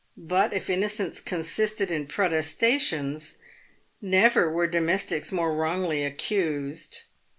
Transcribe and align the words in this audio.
But 0.17 0.51
if 0.51 0.67
innocence 0.67 1.19
consisted 1.21 1.91
in 1.91 2.07
protestations, 2.07 3.35
never 4.01 4.49
were 4.51 4.65
domestics 4.65 5.31
more 5.31 5.53
wrongly 5.55 6.03
ac 6.03 6.15
cused. 6.15 7.01